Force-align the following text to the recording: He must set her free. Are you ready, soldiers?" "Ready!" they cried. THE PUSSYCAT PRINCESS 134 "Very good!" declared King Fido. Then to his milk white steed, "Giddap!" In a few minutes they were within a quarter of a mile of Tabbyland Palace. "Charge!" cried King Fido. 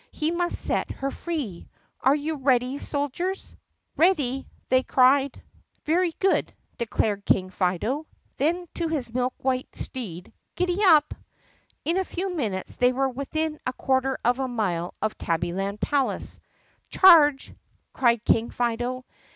He 0.11 0.31
must 0.31 0.59
set 0.59 0.89
her 0.93 1.11
free. 1.11 1.69
Are 1.99 2.15
you 2.15 2.37
ready, 2.37 2.79
soldiers?" 2.79 3.55
"Ready!" 3.95 4.49
they 4.67 4.81
cried. 4.81 5.33
THE 5.33 5.41
PUSSYCAT 5.93 6.19
PRINCESS 6.19 6.53
134 6.79 6.79
"Very 6.79 6.79
good!" 6.79 6.79
declared 6.79 7.25
King 7.25 7.49
Fido. 7.51 8.07
Then 8.37 8.65
to 8.73 8.87
his 8.87 9.13
milk 9.13 9.35
white 9.43 9.67
steed, 9.75 10.33
"Giddap!" 10.57 11.13
In 11.85 11.97
a 11.97 12.03
few 12.03 12.35
minutes 12.35 12.77
they 12.77 12.91
were 12.91 13.09
within 13.09 13.59
a 13.67 13.73
quarter 13.73 14.17
of 14.25 14.39
a 14.39 14.47
mile 14.47 14.95
of 15.03 15.19
Tabbyland 15.19 15.79
Palace. 15.81 16.39
"Charge!" 16.89 17.53
cried 17.93 18.25
King 18.25 18.49
Fido. 18.49 19.05